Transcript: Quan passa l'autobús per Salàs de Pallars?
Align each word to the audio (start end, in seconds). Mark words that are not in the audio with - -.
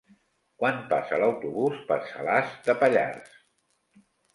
Quan 0.63 0.79
passa 0.93 1.21
l'autobús 1.25 1.85
per 1.93 2.01
Salàs 2.09 2.59
de 2.67 2.81
Pallars? 2.85 3.41